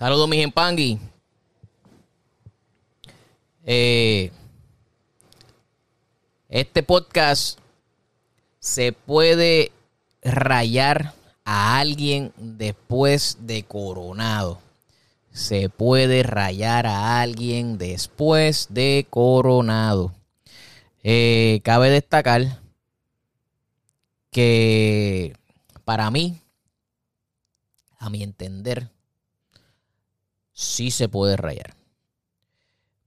Saludos, 0.00 0.30
mis 0.30 0.42
empangui. 0.42 0.98
Eh, 3.66 4.32
este 6.48 6.82
podcast 6.82 7.58
se 8.58 8.94
puede 8.94 9.72
rayar 10.22 11.12
a 11.44 11.78
alguien 11.78 12.32
después 12.38 13.36
de 13.40 13.62
coronado. 13.64 14.58
Se 15.32 15.68
puede 15.68 16.22
rayar 16.22 16.86
a 16.86 17.20
alguien 17.20 17.76
después 17.76 18.68
de 18.70 19.06
coronado. 19.10 20.14
Eh, 21.02 21.60
cabe 21.62 21.90
destacar 21.90 22.58
que 24.30 25.36
para 25.84 26.10
mí, 26.10 26.40
a 27.98 28.08
mi 28.08 28.22
entender, 28.22 28.88
sí 30.60 30.90
se 30.90 31.08
puede 31.08 31.38
rayar. 31.38 31.74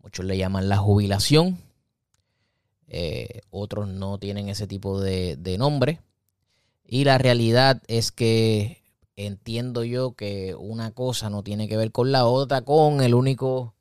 Muchos 0.02 0.26
le 0.26 0.38
llaman 0.38 0.70
la 0.70 0.78
jubilación. 0.78 1.60
Eh, 2.88 3.42
otros 3.52 3.88
no 3.88 4.18
tienen 4.18 4.50
ese 4.50 4.66
tipo 4.66 5.00
de, 5.00 5.38
nombre. 5.60 6.02
Y 6.84 7.04
la 7.04 7.20
realidad 7.20 7.82
es 7.88 8.12
que 8.12 8.82
entiendo 9.16 9.84
yo 9.84 10.14
que 10.14 10.56
una 10.56 10.92
cosa 10.92 11.30
no 11.30 11.44
tiene 11.44 11.68
que 11.68 11.78
ver 11.78 11.92
con 11.92 12.12
la 12.12 12.26
otra, 12.26 12.62
con 12.62 13.02
el 13.02 13.14
único, 13.14 13.76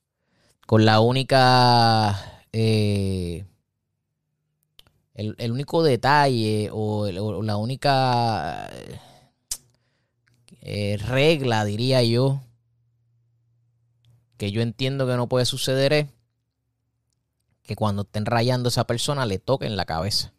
con 0.67 0.85
la 0.85 1.01
única, 1.01 2.43
eh, 2.53 3.47
el, 5.15 5.51
único 5.51 5.83
detalle 5.83 6.69
o, 6.71 7.11
la 7.11 7.57
única 7.57 8.71
eh, 10.61 10.99
regla, 10.99 11.65
diría 11.65 12.03
yo, 12.03 12.43
que 14.43 14.51
yo 14.51 14.61
entiendo 14.61 15.07
que 15.07 15.15
no 15.15 15.29
puede 15.29 15.45
suceder 15.45 15.93
es 15.93 16.07
que 17.63 17.77
cuando 17.77 18.03
estén 18.03 18.27
rayando 18.27 18.67
a 18.67 18.71
esa 18.71 18.89
persona 18.89 19.25
le 19.25 19.39
toquen 19.39 19.77
la 19.77 19.85
cabeza. 19.85 20.33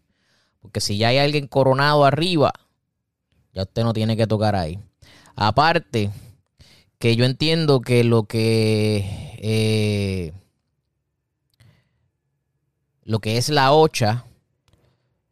Porque 0.60 0.82
si 0.82 0.98
ya 0.98 1.08
hay 1.08 1.20
alguien 1.20 1.48
coronado 1.48 2.04
arriba, 2.04 2.52
ya 3.54 3.62
usted 3.62 3.82
no 3.84 3.94
tiene 3.94 4.18
que 4.18 4.28
tocar 4.28 4.58
ahí. 4.58 4.78
Aparte, 5.38 6.12
que 7.00 7.16
yo 7.16 7.24
entiendo 7.24 7.80
que 7.80 8.04
lo 8.04 8.26
que 8.26 9.38
eh, 9.38 10.34
lo 13.04 13.20
que 13.20 13.38
es 13.38 13.48
la 13.48 13.72
ocha, 13.72 14.26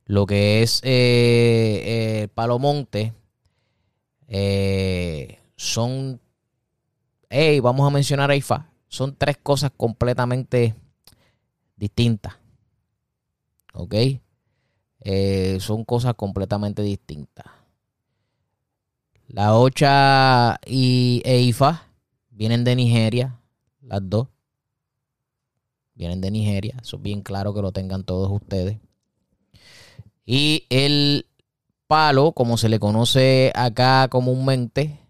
lo 0.06 0.26
que 0.26 0.64
es 0.64 0.80
eh, 0.86 2.22
eh 2.24 2.28
Palomonte, 2.34 3.12
eh, 4.30 5.40
son 5.58 6.22
hey, 7.32 7.62
vamos 7.62 7.88
a 7.88 7.90
mencionar 7.90 8.30
a 8.30 8.36
IFA. 8.36 8.70
Son 8.90 9.16
tres 9.16 9.38
cosas 9.38 9.72
completamente 9.76 10.76
distintas. 11.78 12.36
¿Ok? 13.74 13.96
Eh, 15.00 15.58
son 15.62 15.86
cosas 15.86 16.14
completamente 16.16 16.82
distintas. 16.84 17.46
La 19.28 19.56
OCHA 19.56 20.60
y 20.66 21.22
EIFA 21.24 21.88
vienen 22.30 22.66
de 22.66 22.76
Nigeria, 22.76 23.40
las 23.82 24.02
dos. 24.04 24.28
Vienen 25.96 26.20
de 26.20 26.32
Nigeria, 26.32 26.76
eso 26.82 26.98
es 26.98 27.02
bien 27.02 27.22
claro 27.22 27.54
que 27.54 27.62
lo 27.62 27.72
tengan 27.72 28.04
todos 28.04 28.30
ustedes. 28.30 28.78
Y 30.26 30.66
el 30.70 31.28
palo, 31.88 32.34
como 32.34 32.58
se 32.58 32.68
le 32.68 32.80
conoce 32.80 33.54
acá 33.56 34.08
comúnmente, 34.10 35.01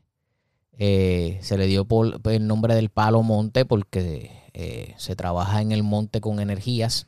eh, 0.83 1.37
se 1.43 1.59
le 1.59 1.67
dio 1.67 1.85
por, 1.85 2.19
el 2.23 2.47
nombre 2.47 2.73
del 2.73 2.89
palo 2.89 3.21
monte 3.21 3.65
porque 3.65 4.31
eh, 4.53 4.95
se 4.97 5.15
trabaja 5.15 5.61
en 5.61 5.71
el 5.71 5.83
monte 5.83 6.21
con 6.21 6.39
energías. 6.39 7.05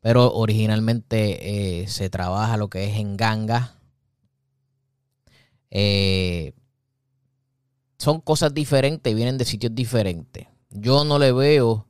Pero 0.00 0.32
originalmente 0.32 1.80
eh, 1.80 1.88
se 1.88 2.08
trabaja 2.08 2.56
lo 2.56 2.70
que 2.70 2.84
es 2.84 2.98
en 2.98 3.16
ganga. 3.16 3.74
son 7.98 8.20
cosas 8.20 8.54
diferentes, 8.54 9.12
vienen 9.12 9.38
de 9.38 9.44
sitios 9.44 9.74
diferentes. 9.74 10.46
Yo 10.70 11.02
no 11.02 11.18
le 11.18 11.32
veo 11.32 11.84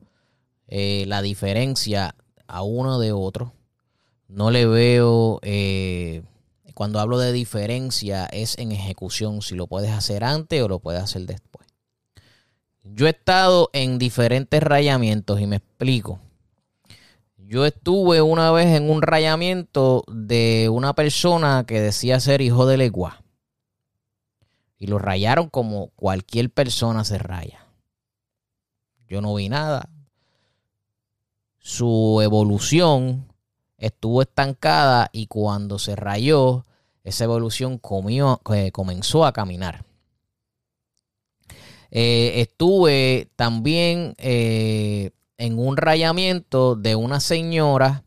la 0.68 1.20
diferencia 1.20 2.14
a 2.46 2.62
uno 2.62 2.98
de 2.98 3.12
otro. 3.12 3.52
No 4.26 4.50
le 4.50 4.64
veo 4.64 5.38
cuando 6.78 7.00
hablo 7.00 7.18
de 7.18 7.32
diferencia 7.32 8.26
es 8.26 8.56
en 8.56 8.70
ejecución, 8.70 9.42
si 9.42 9.56
lo 9.56 9.66
puedes 9.66 9.90
hacer 9.90 10.22
antes 10.22 10.62
o 10.62 10.68
lo 10.68 10.78
puedes 10.78 11.02
hacer 11.02 11.22
después. 11.22 11.66
Yo 12.84 13.08
he 13.08 13.10
estado 13.10 13.68
en 13.72 13.98
diferentes 13.98 14.62
rayamientos 14.62 15.40
y 15.40 15.48
me 15.48 15.56
explico. 15.56 16.20
Yo 17.36 17.66
estuve 17.66 18.22
una 18.22 18.52
vez 18.52 18.68
en 18.68 18.90
un 18.90 19.02
rayamiento 19.02 20.04
de 20.06 20.68
una 20.70 20.94
persona 20.94 21.64
que 21.66 21.80
decía 21.80 22.20
ser 22.20 22.42
hijo 22.42 22.64
de 22.64 22.76
legua. 22.76 23.24
Y 24.78 24.86
lo 24.86 25.00
rayaron 25.00 25.48
como 25.48 25.88
cualquier 25.96 26.48
persona 26.48 27.02
se 27.02 27.18
raya. 27.18 27.66
Yo 29.08 29.20
no 29.20 29.34
vi 29.34 29.48
nada. 29.48 29.90
Su 31.58 32.20
evolución 32.22 33.26
estuvo 33.78 34.22
estancada 34.22 35.10
y 35.10 35.26
cuando 35.26 35.80
se 35.80 35.96
rayó, 35.96 36.64
esa 37.04 37.24
evolución 37.24 37.80
eh, 38.54 38.72
comenzó 38.72 39.24
a 39.24 39.32
caminar. 39.32 39.84
Eh, 41.90 42.40
estuve 42.40 43.30
también 43.36 44.14
eh, 44.18 45.12
en 45.38 45.58
un 45.58 45.76
rayamiento 45.76 46.76
de 46.76 46.96
una 46.96 47.20
señora 47.20 48.04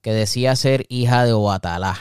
que 0.00 0.12
decía 0.12 0.54
ser 0.54 0.86
hija 0.88 1.24
de 1.24 1.32
Obatalá. 1.32 1.96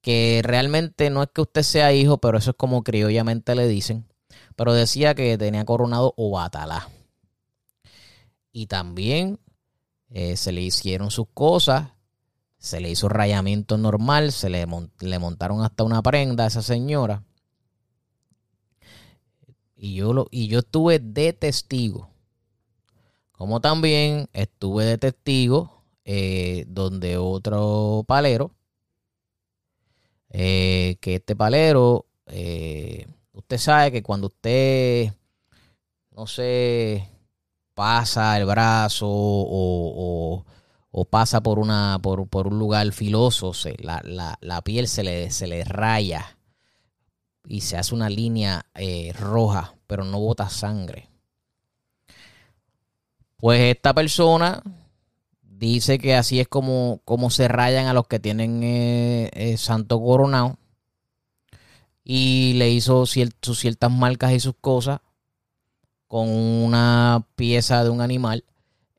Que 0.00 0.40
realmente 0.42 1.10
no 1.10 1.22
es 1.22 1.28
que 1.32 1.42
usted 1.42 1.62
sea 1.62 1.92
hijo, 1.92 2.18
pero 2.18 2.38
eso 2.38 2.50
es 2.50 2.56
como 2.56 2.82
criollamente 2.82 3.54
le 3.54 3.68
dicen. 3.68 4.06
Pero 4.56 4.74
decía 4.74 5.14
que 5.14 5.38
tenía 5.38 5.64
coronado 5.64 6.14
Obatalá. 6.16 6.88
Y 8.50 8.66
también 8.66 9.38
se 10.34 10.52
le 10.52 10.60
hicieron 10.60 11.10
sus 11.10 11.26
cosas 11.32 11.92
se 12.62 12.80
le 12.80 12.90
hizo 12.90 13.08
rayamiento 13.08 13.76
normal, 13.76 14.30
se 14.30 14.48
le, 14.48 14.66
montaron 14.66 15.62
hasta 15.62 15.82
una 15.82 16.00
prenda 16.00 16.44
a 16.44 16.46
esa 16.46 16.62
señora. 16.62 17.24
Y 19.74 19.96
yo, 19.96 20.12
lo, 20.12 20.28
y 20.30 20.46
yo 20.46 20.60
estuve 20.60 21.00
de 21.00 21.32
testigo. 21.32 22.08
Como 23.32 23.60
también 23.60 24.28
estuve 24.32 24.84
de 24.84 24.96
testigo 24.96 25.82
eh, 26.04 26.64
donde 26.68 27.16
otro 27.16 28.04
palero, 28.06 28.54
eh, 30.30 30.98
que 31.00 31.16
este 31.16 31.34
palero, 31.34 32.06
eh, 32.26 33.08
usted 33.32 33.58
sabe 33.58 33.90
que 33.90 34.04
cuando 34.04 34.28
usted, 34.28 35.12
no 36.12 36.28
sé, 36.28 37.08
pasa 37.74 38.38
el 38.38 38.46
brazo 38.46 39.08
o 39.10 40.44
pasa 41.08 41.42
por, 41.42 41.58
una, 41.58 41.98
por, 42.02 42.46
un 42.46 42.58
lugar 42.58 42.92
filoso, 42.92 43.54
se, 43.54 43.76
la, 43.78 44.62
piel 44.62 44.88
se 44.88 45.02
le, 45.02 45.30
se 45.30 45.46
le 45.46 45.64
raya 45.64 46.36
y 47.46 47.62
se 47.62 47.76
hace 47.76 47.94
una 47.94 48.08
línea 48.08 48.66
eh, 48.74 49.12
roja, 49.18 49.74
pero 49.86 50.04
no 50.04 50.20
bota 50.20 50.48
sangre. 50.48 51.08
Pues 53.38 53.60
esta 53.60 53.94
persona 53.94 54.62
dice 55.42 55.98
que 55.98 56.14
así 56.14 56.40
es 56.40 56.48
como, 56.48 57.00
como 57.04 57.30
se 57.30 57.48
rayan 57.48 57.86
a 57.86 57.94
los 57.94 58.06
que 58.06 58.20
tienen 58.20 58.62
eh, 58.62 59.30
eh, 59.32 59.56
santo 59.56 60.00
coronado. 60.00 60.58
Y 62.04 62.54
le 62.54 62.70
hizo 62.70 63.06
sus 63.06 63.58
ciertas 63.58 63.90
marcas 63.90 64.32
y 64.32 64.40
sus 64.40 64.54
cosas 64.60 65.00
con 66.08 66.28
una 66.28 67.26
pieza 67.36 67.82
de 67.84 67.90
un 67.90 68.00
animal 68.00 68.44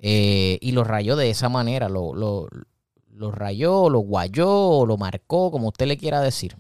eh, 0.05 0.57
y 0.59 0.73
lo 0.73 0.83
rayó 0.83 1.15
de 1.15 1.29
esa 1.29 1.47
manera, 1.47 1.87
lo, 1.87 2.13
lo, 2.13 3.31
rayó, 3.31 3.89
lo 3.89 3.99
guayó, 3.99 4.85
lo 4.85 4.97
marcó, 4.97 5.49
como 5.49 5.69
usted 5.69 5.87
le 5.87 5.95
quiera 5.95 6.19
decir. 6.19 6.57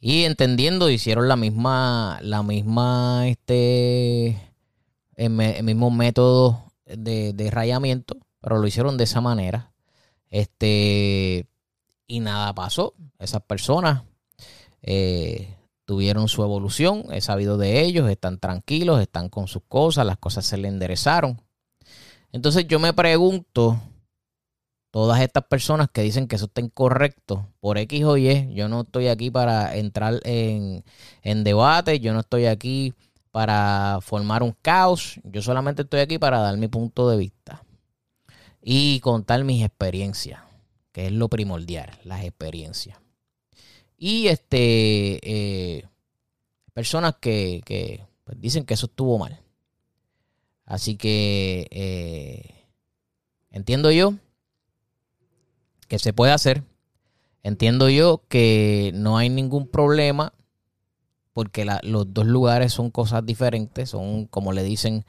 Y 0.00 0.24
entendiendo, 0.24 0.90
hicieron 0.90 1.28
la 1.28 1.36
misma, 1.36 2.18
la 2.22 2.42
misma, 2.42 3.28
este, 3.28 4.36
el, 5.14 5.30
mismo 5.62 5.92
método 5.92 6.72
de, 6.86 7.32
de, 7.32 7.50
rayamiento, 7.52 8.16
pero 8.40 8.58
lo 8.58 8.66
hicieron 8.66 8.96
de 8.96 9.04
esa 9.04 9.20
manera. 9.20 9.72
Este, 10.28 11.46
y 12.08 12.18
nada 12.18 12.52
pasó. 12.52 12.94
Esas 13.20 13.42
personas 13.42 14.02
eh, 14.82 15.54
tuvieron 15.92 16.26
su 16.26 16.42
evolución, 16.42 17.04
he 17.10 17.20
sabido 17.20 17.58
de 17.58 17.82
ellos, 17.82 18.08
están 18.08 18.38
tranquilos, 18.38 18.98
están 18.98 19.28
con 19.28 19.46
sus 19.46 19.62
cosas, 19.68 20.06
las 20.06 20.16
cosas 20.16 20.46
se 20.46 20.56
le 20.56 20.68
enderezaron. 20.68 21.38
Entonces 22.32 22.66
yo 22.66 22.78
me 22.78 22.94
pregunto, 22.94 23.78
todas 24.90 25.20
estas 25.20 25.44
personas 25.44 25.90
que 25.92 26.00
dicen 26.00 26.28
que 26.28 26.36
eso 26.36 26.46
está 26.46 26.62
incorrecto 26.62 27.46
por 27.60 27.76
X 27.76 28.04
o 28.04 28.16
Y, 28.16 28.54
yo 28.54 28.70
no 28.70 28.80
estoy 28.80 29.08
aquí 29.08 29.30
para 29.30 29.76
entrar 29.76 30.18
en, 30.24 30.82
en 31.20 31.44
debate, 31.44 32.00
yo 32.00 32.14
no 32.14 32.20
estoy 32.20 32.46
aquí 32.46 32.94
para 33.30 33.98
formar 34.00 34.42
un 34.42 34.56
caos, 34.62 35.20
yo 35.24 35.42
solamente 35.42 35.82
estoy 35.82 36.00
aquí 36.00 36.18
para 36.18 36.40
dar 36.40 36.56
mi 36.56 36.68
punto 36.68 37.10
de 37.10 37.18
vista 37.18 37.62
y 38.62 38.98
contar 39.00 39.44
mis 39.44 39.62
experiencias, 39.62 40.40
que 40.90 41.08
es 41.08 41.12
lo 41.12 41.28
primordial, 41.28 41.90
las 42.02 42.24
experiencias. 42.24 42.96
Y 44.04 44.26
este 44.26 45.20
eh, 45.22 45.84
personas 46.72 47.14
que, 47.20 48.02
pues, 48.24 48.40
dicen 48.40 48.64
que 48.64 48.74
eso 48.74 48.86
estuvo 48.86 49.16
mal. 49.16 49.40
Así 50.64 50.96
que 50.96 51.68
eh, 51.70 52.66
entiendo 53.52 53.92
yo 53.92 54.14
que 55.86 56.00
se 56.00 56.12
puede 56.12 56.32
hacer. 56.32 56.64
Entiendo 57.44 57.88
yo 57.88 58.24
que 58.28 58.90
no 58.92 59.18
hay 59.18 59.28
ningún 59.28 59.68
problema 59.68 60.32
porque 61.32 61.64
los 61.84 62.12
dos 62.12 62.26
lugares 62.26 62.72
son 62.72 62.90
cosas 62.90 63.24
diferentes, 63.24 63.90
son 63.90 64.26
como 64.26 64.52
le 64.52 64.64
dicen, 64.64 65.04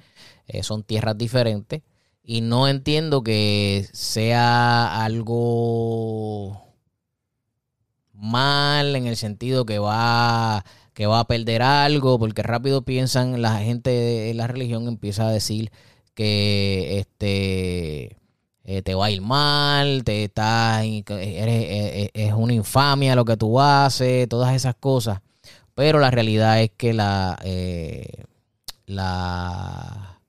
eh, 0.46 0.62
son 0.62 0.84
tierras 0.84 1.18
diferentes. 1.18 1.82
Y 2.24 2.42
no 2.42 2.68
entiendo 2.68 3.24
que 3.24 3.88
sea 3.92 5.04
algo 5.04 6.73
mal 8.24 8.96
en 8.96 9.08
el 9.08 9.18
sentido 9.18 9.66
que 9.66 9.80
va 9.80 10.64
que 10.94 11.08
va 11.08 11.20
a 11.20 11.28
perder 11.28 11.62
algo, 11.64 12.20
porque 12.20 12.44
rápido 12.44 12.84
piensan 12.84 13.42
la 13.42 13.60
gente 13.60 13.90
de 13.90 14.34
la 14.34 14.48
religión 14.48 14.88
empieza 14.88 15.28
a 15.28 15.32
decir 15.32 15.72
que 16.14 17.00
este 17.00 18.18
eh, 18.64 18.82
te 18.84 18.96
va 18.96 19.08
a 19.08 19.12
ir 19.12 19.22
mal, 19.22 20.04
te 20.04 20.26
está, 20.26 20.84
eres, 20.84 21.10
eh, 21.10 22.04
eh, 22.06 22.12
es 22.14 22.34
una 22.34 22.54
infamia 22.54 23.16
lo 23.16 23.26
que 23.26 23.38
tú 23.38 23.60
haces, 23.60 24.30
todas 24.30 24.56
esas 24.56 24.76
cosas. 24.76 25.22
Pero 25.76 26.00
la 26.00 26.12
realidad 26.12 26.62
es 26.62 26.72
que 26.72 26.94
la, 26.94 27.38
la 28.86 30.20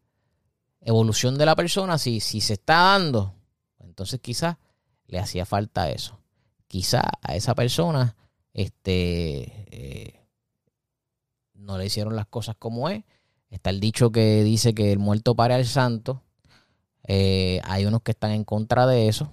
evolución 0.81 1.37
de 1.38 1.46
la 1.46 1.55
persona, 1.56 1.99
si, 1.99 2.20
si 2.20 2.41
se 2.41 2.55
está 2.55 2.76
dando, 2.76 3.35
entonces 3.81 4.20
quizás 4.20 4.56
le 5.06 5.19
hacía 5.19 5.44
falta 5.46 5.91
eso. 5.91 6.19
Quizá 6.75 7.05
a 7.23 7.37
esa 7.37 7.55
persona 7.55 8.17
este, 8.53 10.26
no 11.53 11.79
le 11.79 11.87
hicieron 11.87 12.17
las 12.17 12.26
cosas 12.26 12.56
como 12.59 12.88
es. 12.88 13.05
Está 13.49 13.71
el 13.71 13.79
dicho 13.79 14.11
que 14.11 14.43
dice 14.43 14.75
que 14.75 14.91
el 14.91 14.99
muerto 14.99 15.37
pare 15.37 15.55
al 15.55 15.67
santo. 15.67 16.25
Eh, 17.06 17.61
hay 17.62 17.87
unos 17.87 18.03
que 18.03 18.11
están 18.11 18.32
en 18.32 18.43
contra 18.43 18.88
de 18.88 19.06
eso. 19.06 19.31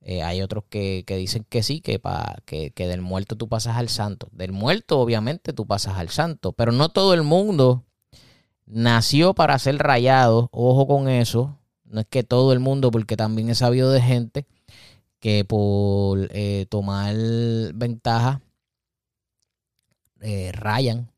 Eh, 0.00 0.22
hay 0.22 0.40
otros 0.40 0.64
que, 0.70 1.04
dicen 1.06 1.44
que 1.50 1.62
sí, 1.62 1.82
que, 1.82 2.00
que, 2.46 2.88
del 2.88 3.02
muerto 3.02 3.36
tú 3.36 3.46
pasas 3.46 3.76
al 3.76 3.90
santo. 3.90 4.30
Del 4.32 4.52
muerto, 4.52 5.00
obviamente, 5.00 5.52
tú 5.52 5.66
pasas 5.66 5.98
al 5.98 6.08
santo. 6.08 6.52
Pero 6.52 6.72
no 6.72 6.88
todo 6.88 7.12
el 7.12 7.24
mundo 7.24 7.84
nació 8.64 9.34
para 9.34 9.58
ser 9.58 9.76
rayado. 9.76 10.48
Ojo 10.50 10.86
con 10.86 11.10
eso. 11.10 11.58
No 11.84 12.00
es 12.00 12.06
que 12.06 12.22
todo 12.22 12.54
el 12.54 12.58
mundo, 12.60 12.90
porque 12.90 13.18
también 13.18 13.50
he 13.50 13.54
sabido 13.54 13.90
de 13.90 14.00
gente 14.00 14.46
que 15.24 15.42
por 15.46 16.28
eh, 16.32 16.66
tomar 16.68 17.16
ventaja 17.72 18.42
rayan. 20.52 21.10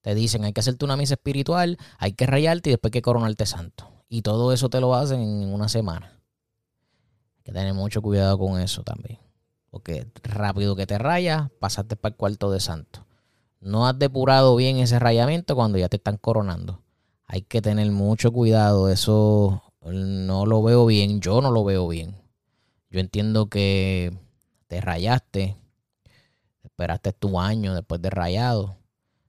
Te 0.00 0.16
dicen, 0.16 0.42
hay 0.42 0.52
que 0.52 0.58
hacerte 0.58 0.84
una 0.84 0.96
misa 0.96 1.14
espiritual, 1.14 1.78
hay 1.98 2.14
que 2.14 2.26
rayarte 2.26 2.70
y 2.70 2.72
después 2.72 2.88
hay 2.88 2.94
que 2.94 3.02
coronarte 3.02 3.46
santo. 3.46 3.92
Y 4.08 4.22
todo 4.22 4.52
eso 4.52 4.70
te 4.70 4.80
lo 4.80 4.96
hacen 4.96 5.20
en 5.20 5.54
una 5.54 5.68
semana. 5.68 6.20
Hay 7.36 7.42
que 7.44 7.52
tener 7.52 7.74
mucho 7.74 8.02
cuidado 8.02 8.36
con 8.38 8.58
eso 8.58 8.82
también. 8.82 9.20
Porque 9.70 10.08
rápido 10.24 10.74
que 10.74 10.88
te 10.88 10.98
rayas, 10.98 11.48
pasaste 11.60 11.94
para 11.94 12.12
el 12.12 12.16
cuarto 12.16 12.50
de 12.50 12.58
santo. 12.58 13.06
No 13.60 13.86
has 13.86 13.96
depurado 13.96 14.56
bien 14.56 14.78
ese 14.78 14.98
rayamiento 14.98 15.54
cuando 15.54 15.78
ya 15.78 15.88
te 15.88 15.98
están 15.98 16.16
coronando. 16.16 16.82
Hay 17.24 17.42
que 17.42 17.62
tener 17.62 17.88
mucho 17.92 18.32
cuidado. 18.32 18.88
Eso 18.88 19.62
no 19.80 20.44
lo 20.44 20.60
veo 20.60 20.86
bien. 20.86 21.20
Yo 21.20 21.40
no 21.40 21.52
lo 21.52 21.62
veo 21.62 21.86
bien. 21.86 22.23
Yo 22.94 23.00
entiendo 23.00 23.48
que 23.48 24.16
te 24.68 24.80
rayaste. 24.80 25.56
Esperaste 26.62 27.12
tu 27.12 27.40
año 27.40 27.74
después 27.74 28.00
de 28.00 28.08
rayado. 28.08 28.76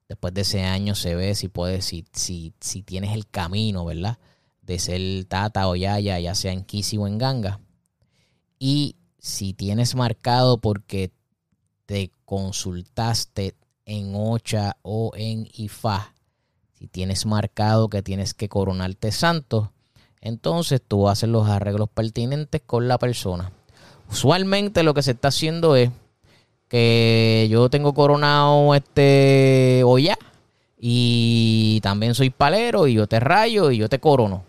Después 0.07 0.35
de 0.35 0.41
ese 0.41 0.61
año 0.61 0.93
se 0.93 1.15
ve 1.15 1.33
si 1.33 1.47
puedes, 1.47 1.85
si, 1.85 2.05
si, 2.13 2.53
si 2.59 2.83
tienes 2.83 3.15
el 3.15 3.27
camino, 3.27 3.83
¿verdad? 3.83 4.19
de 4.61 4.77
ser 4.77 5.25
tata 5.25 5.67
o 5.67 5.75
yaya, 5.75 6.19
ya 6.19 6.35
sea 6.35 6.51
en 6.51 6.63
Kisi 6.63 6.97
o 6.97 7.07
en 7.07 7.17
Ganga. 7.17 7.59
Y 8.59 8.97
si 9.17 9.55
tienes 9.55 9.95
marcado 9.95 10.61
porque 10.61 11.11
te 11.87 12.11
consultaste 12.23 13.55
en 13.87 14.13
Ocha 14.13 14.77
o 14.83 15.11
en 15.15 15.47
Ifá, 15.53 16.13
si 16.73 16.85
tienes 16.85 17.25
marcado 17.25 17.89
que 17.89 18.03
tienes 18.03 18.35
que 18.35 18.47
coronarte 18.47 19.11
santo, 19.11 19.73
entonces 20.21 20.81
tú 20.85 21.07
haces 21.07 21.29
los 21.29 21.47
arreglos 21.47 21.89
pertinentes 21.89 22.61
con 22.65 22.87
la 22.87 22.97
persona. 22.97 23.51
Usualmente 24.09 24.83
lo 24.83 24.93
que 24.93 25.03
se 25.03 25.11
está 25.11 25.29
haciendo 25.29 25.75
es 25.75 25.89
que 26.67 27.47
yo 27.49 27.69
tengo 27.69 27.93
coronado 27.93 28.75
este 28.75 29.83
ya 30.01 30.17
y 30.79 31.79
también 31.81 32.15
soy 32.15 32.29
palero 32.29 32.87
y 32.87 32.93
yo 32.93 33.07
te 33.07 33.19
rayo 33.19 33.71
y 33.71 33.77
yo 33.77 33.89
te 33.89 33.99
corono. 33.99 34.43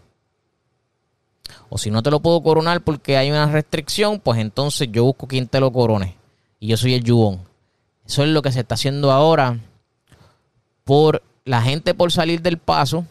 O 1.69 1.79
si 1.79 1.91
no 1.91 2.03
te 2.03 2.11
lo 2.11 2.21
puedo 2.21 2.43
coronar 2.43 2.83
porque 2.83 3.17
hay 3.17 3.31
una 3.31 3.51
restricción, 3.51 4.21
pues 4.21 4.41
entonces 4.41 4.89
yo 4.91 5.05
busco 5.05 5.27
quien 5.27 5.49
te 5.49 5.61
lo 5.61 5.73
corone. 5.73 6.17
Y 6.61 6.69
yo 6.69 6.77
soy 6.77 6.95
el 6.95 7.05
yubón. 7.05 7.41
Eso 8.07 8.23
es 8.23 8.29
lo 8.29 8.43
que 8.43 8.53
se 8.53 8.61
está 8.61 8.75
haciendo 8.75 9.11
ahora 9.11 9.59
por 10.85 11.23
la 11.45 11.63
gente 11.63 11.95
por 11.95 12.13
salir 12.13 12.41
del 12.41 12.59
paso, 12.59 13.05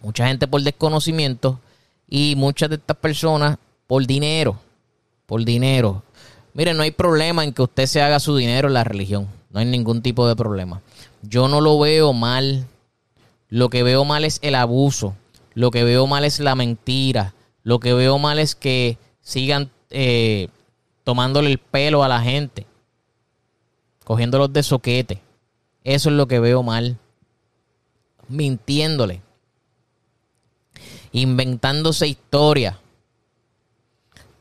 mucha 0.00 0.26
gente 0.26 0.46
por 0.46 0.62
desconocimiento 0.62 1.60
y 2.08 2.34
muchas 2.36 2.70
de 2.70 2.76
estas 2.76 2.96
personas 2.96 3.58
por 3.86 4.06
dinero. 4.06 4.58
Por 5.26 5.44
dinero. 5.44 6.02
Miren, 6.54 6.76
no 6.76 6.82
hay 6.82 6.90
problema 6.90 7.44
en 7.44 7.52
que 7.52 7.62
usted 7.62 7.86
se 7.86 8.02
haga 8.02 8.20
su 8.20 8.36
dinero 8.36 8.68
en 8.68 8.74
la 8.74 8.84
religión. 8.84 9.28
No 9.50 9.60
hay 9.60 9.66
ningún 9.66 10.02
tipo 10.02 10.26
de 10.26 10.36
problema. 10.36 10.82
Yo 11.22 11.48
no 11.48 11.60
lo 11.60 11.78
veo 11.78 12.12
mal. 12.12 12.66
Lo 13.48 13.68
que 13.70 13.82
veo 13.82 14.04
mal 14.04 14.24
es 14.24 14.38
el 14.42 14.54
abuso. 14.54 15.14
Lo 15.54 15.70
que 15.70 15.84
veo 15.84 16.06
mal 16.06 16.24
es 16.24 16.40
la 16.40 16.54
mentira. 16.54 17.34
Lo 17.62 17.80
que 17.80 17.92
veo 17.92 18.18
mal 18.18 18.38
es 18.38 18.54
que 18.54 18.98
sigan 19.20 19.70
eh, 19.90 20.48
tomándole 21.04 21.50
el 21.50 21.58
pelo 21.58 22.02
a 22.02 22.08
la 22.08 22.20
gente. 22.20 22.66
Cogiéndolos 24.04 24.52
de 24.52 24.62
soquete. 24.62 25.22
Eso 25.84 26.10
es 26.10 26.16
lo 26.16 26.28
que 26.28 26.40
veo 26.40 26.62
mal. 26.62 26.98
Mintiéndole. 28.28 29.22
Inventándose 31.12 32.08
historias 32.08 32.76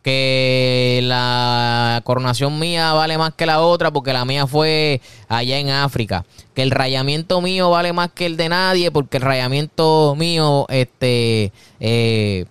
que 0.07 1.01
la 1.03 1.99
coronación 2.05 2.57
mía 2.59 2.93
vale 2.93 3.17
más 3.17 3.33
que 3.33 3.45
la 3.45 3.59
otra 3.59 3.91
porque 3.91 4.13
la 4.13 4.23
mía 4.23 4.47
fue 4.47 5.01
allá 5.27 5.59
en 5.59 5.69
África. 5.69 6.23
Que 6.53 6.63
el 6.63 6.71
rayamiento 6.71 7.41
mío 7.41 7.69
vale 7.71 7.91
más 7.91 8.11
que 8.13 8.25
el 8.25 8.37
de 8.37 8.47
nadie 8.47 8.89
porque 8.89 9.17
el 9.17 9.23
rayamiento 9.23 10.15
mío 10.15 10.65
este, 10.69 11.51
eh, 11.81 12.45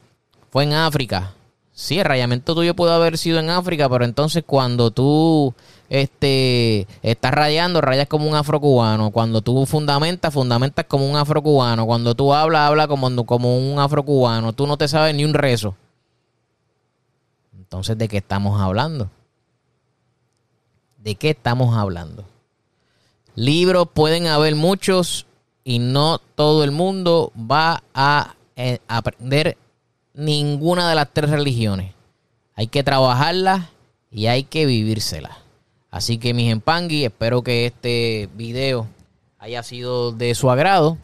fue 0.51 0.65
en 0.65 0.75
África. 0.75 1.33
Sí, 1.79 1.99
el 1.99 2.07
rayamiento 2.07 2.55
tuyo 2.55 2.75
pudo 2.75 2.95
haber 2.95 3.19
sido 3.19 3.39
en 3.39 3.51
África, 3.51 3.87
pero 3.91 4.07
entonces 4.07 4.43
cuando 4.47 4.91
tú 4.91 5.53
este, 5.91 6.87
estás 7.03 7.33
rayando, 7.33 7.83
rayas 7.83 8.09
como 8.09 8.27
un 8.27 8.35
afrocubano. 8.35 9.11
Cuando 9.11 9.43
tú 9.43 9.67
fundamentas, 9.67 10.33
fundamentas 10.33 10.87
como 10.87 11.07
un 11.07 11.17
afrocubano. 11.17 11.85
Cuando 11.85 12.15
tú 12.15 12.33
hablas, 12.33 12.63
hablas 12.63 12.87
como, 12.87 13.27
como 13.27 13.59
un 13.59 13.79
afrocubano. 13.79 14.55
Tú 14.55 14.67
no 14.67 14.79
te 14.79 14.89
sabes 14.89 15.15
ni 15.15 15.27
un 15.27 15.35
rezo. 15.35 15.77
Entonces, 17.55 17.99
¿de 17.99 18.09
qué 18.09 18.17
estamos 18.17 18.59
hablando? 18.59 19.11
¿De 20.97 21.15
qué 21.17 21.29
estamos 21.29 21.77
hablando? 21.77 22.25
Libros 23.35 23.87
pueden 23.93 24.29
haber 24.29 24.55
muchos 24.55 25.27
y 25.63 25.79
no 25.79 26.23
todo 26.37 26.65
el 26.65 26.71
mundo 26.71 27.35
va 27.37 27.83
a 27.93 28.35
eh, 28.57 28.79
aprender 28.89 29.59
ninguna 30.17 30.89
de 30.89 30.95
las 30.95 31.09
tres 31.13 31.31
religiones. 31.31 31.93
Hay 32.55 32.67
que 32.67 32.83
trabajarlas 32.83 33.67
y 34.11 34.27
hay 34.27 34.43
que 34.43 34.67
vivírselas. 34.67 35.37
Así 35.91 36.19
que 36.19 36.35
mis 36.35 36.51
empangui, 36.51 37.05
espero 37.05 37.43
que 37.43 37.67
este 37.67 38.29
video 38.35 38.87
haya 39.39 39.63
sido 39.63 40.13
de 40.13 40.35
su 40.35 40.51
agrado. 40.51 40.99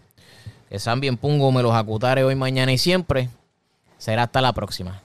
Que 0.69 0.79
San 0.79 1.01
bien 1.01 1.17
pungo 1.17 1.53
me 1.53 1.63
los 1.63 1.75
acutare 1.75 2.25
hoy, 2.25 2.35
mañana 2.35 2.73
y 2.73 2.79
siempre. 2.79 3.29
Será 3.99 4.25
hasta 4.25 4.41
la 4.41 4.53
próxima. 4.53 5.03